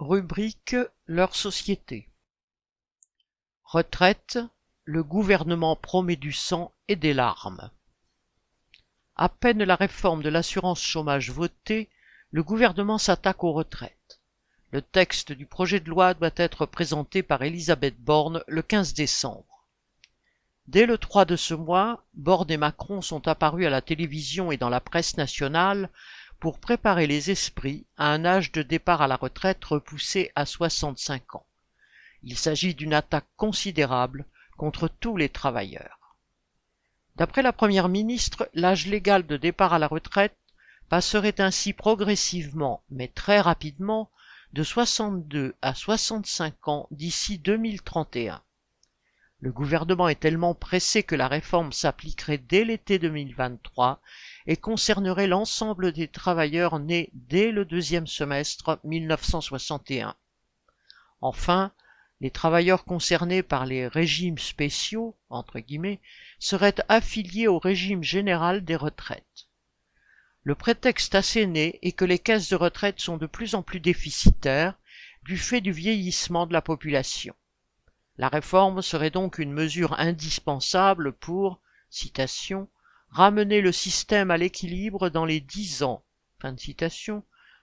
[0.00, 2.08] Rubrique Leur société.
[3.64, 4.38] Retraite,
[4.84, 7.72] le gouvernement promet du sang et des larmes.
[9.16, 11.90] À peine la réforme de l'assurance chômage votée,
[12.30, 14.20] le gouvernement s'attaque aux retraites.
[14.70, 19.66] Le texte du projet de loi doit être présenté par Elisabeth Borne le 15 décembre.
[20.68, 24.58] Dès le 3 de ce mois, Borne et Macron sont apparus à la télévision et
[24.58, 25.90] dans la presse nationale
[26.40, 31.34] pour préparer les esprits à un âge de départ à la retraite repoussé à 65
[31.34, 31.46] ans.
[32.22, 34.24] Il s'agit d'une attaque considérable
[34.56, 36.16] contre tous les travailleurs.
[37.16, 40.36] D'après la Première ministre, l'âge légal de départ à la retraite
[40.88, 44.10] passerait ainsi progressivement, mais très rapidement,
[44.52, 48.40] de 62 à 65 ans d'ici 2031.
[49.40, 54.00] Le gouvernement est tellement pressé que la réforme s'appliquerait dès l'été 2023
[54.48, 60.16] et concernerait l'ensemble des travailleurs nés dès le deuxième semestre 1961.
[61.20, 61.72] Enfin,
[62.20, 66.00] les travailleurs concernés par les régimes spéciaux, entre guillemets,
[66.40, 69.46] seraient affiliés au régime général des retraites.
[70.42, 74.74] Le prétexte asséné est que les caisses de retraite sont de plus en plus déficitaires
[75.22, 77.36] du fait du vieillissement de la population.
[78.18, 81.60] La réforme serait donc une mesure indispensable pour,
[83.10, 86.04] ramener le système à l'équilibre dans les dix ans,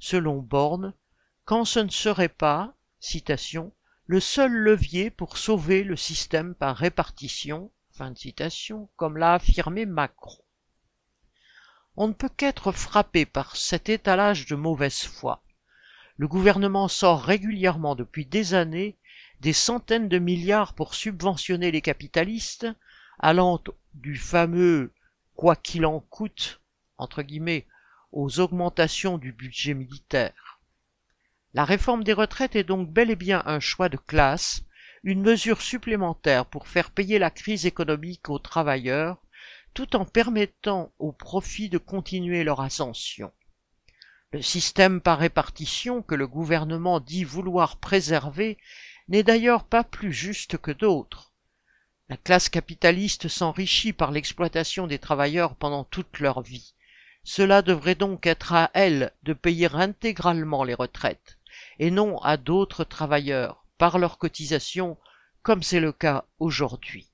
[0.00, 0.92] selon Borne,
[1.44, 2.74] quand ce ne serait pas,
[4.06, 7.70] le seul levier pour sauver le système par répartition,
[8.96, 10.42] comme l'a affirmé Macron.
[11.96, 15.44] On ne peut qu'être frappé par cet étalage de mauvaise foi.
[16.16, 18.98] Le gouvernement sort régulièrement depuis des années
[19.40, 22.66] des centaines de milliards pour subventionner les capitalistes,
[23.18, 23.62] allant
[23.94, 24.92] du fameux
[25.34, 26.60] quoi qu'il en coûte,
[26.98, 27.66] entre guillemets,
[28.12, 30.60] aux augmentations du budget militaire.
[31.54, 34.62] La réforme des retraites est donc bel et bien un choix de classe,
[35.02, 39.18] une mesure supplémentaire pour faire payer la crise économique aux travailleurs,
[39.72, 43.32] tout en permettant aux profits de continuer leur ascension.
[44.32, 48.58] Le système par répartition que le gouvernement dit vouloir préserver
[49.10, 51.32] n'est d'ailleurs pas plus juste que d'autres.
[52.08, 56.74] La classe capitaliste s'enrichit par l'exploitation des travailleurs pendant toute leur vie.
[57.24, 61.38] Cela devrait donc être à elle de payer intégralement les retraites,
[61.80, 64.96] et non à d'autres travailleurs, par leurs cotisations,
[65.42, 67.10] comme c'est le cas aujourd'hui.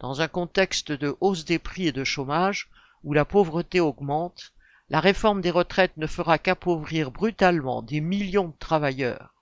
[0.00, 2.70] Dans un contexte de hausse des prix et de chômage,
[3.04, 4.52] où la pauvreté augmente,
[4.88, 9.37] la réforme des retraites ne fera qu'appauvrir brutalement des millions de travailleurs.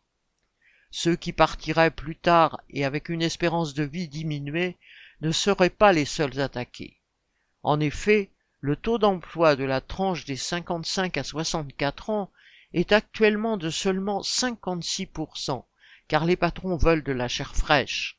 [0.91, 4.77] Ceux qui partiraient plus tard et avec une espérance de vie diminuée
[5.21, 7.01] ne seraient pas les seuls attaqués.
[7.63, 8.31] En effet,
[8.61, 12.31] le taux d'emploi de la tranche des 55 à 64 ans
[12.73, 15.65] est actuellement de seulement 56%,
[16.09, 18.19] car les patrons veulent de la chair fraîche.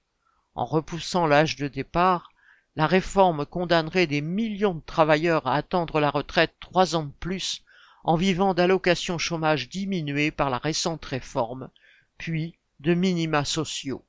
[0.56, 2.32] En repoussant l'âge de départ,
[2.76, 7.64] la réforme condamnerait des millions de travailleurs à attendre la retraite trois ans de plus
[8.04, 11.70] en vivant d'allocations chômage diminuées par la récente réforme,
[12.18, 14.06] puis de minima sociaux.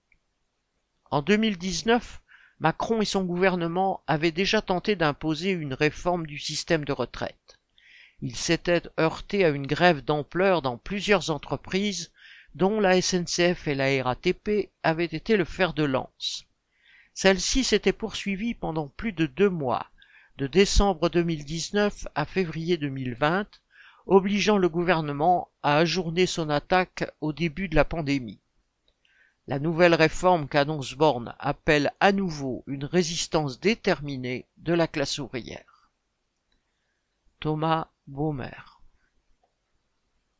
[1.11, 2.21] En 2019,
[2.61, 7.59] Macron et son gouvernement avaient déjà tenté d'imposer une réforme du système de retraite.
[8.21, 12.11] Ils s'étaient heurtés à une grève d'ampleur dans plusieurs entreprises,
[12.55, 16.45] dont la SNCF et la RATP avaient été le fer de lance.
[17.15, 19.87] Celle-ci s'était poursuivie pendant plus de deux mois,
[20.37, 23.47] de décembre 2019 à février 2020,
[24.09, 28.41] obligeant le gouvernement à ajourner son attaque au début de la pandémie.
[29.47, 35.91] La nouvelle réforme qu'annonce Borne appelle à nouveau une résistance déterminée de la classe ouvrière.
[37.41, 38.78] Thomas Baumer